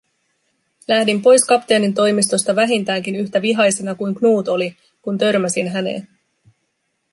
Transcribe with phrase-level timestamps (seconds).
[0.87, 6.07] Lähdin pois kapteenin toimistosta vähintäänkin yhtä vihaisena kuin Knut oli, kun törmäsin häneen.